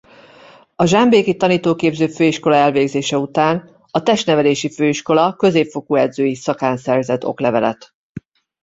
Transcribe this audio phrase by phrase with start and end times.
[0.75, 7.93] A Zsámbéki Tanítóképző Főiskola elvégzése után a Testnevelési Főiskola középfokú edzői szakán szerzett oklevelet.